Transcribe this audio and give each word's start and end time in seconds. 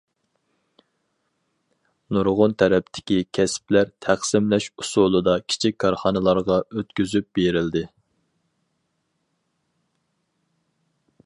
نۇرغۇن 2.17 2.55
تەرەپتىكى 2.63 3.17
كەسىپلەر 3.39 3.91
تەقسىملەش 4.07 4.69
ئۇسۇلىدا 4.83 5.37
كىچىك 5.53 5.79
كارخانىلارغا 5.85 6.59
ئۆتكۈزۈپ 6.71 7.29
بېرىلدى. 7.41 7.87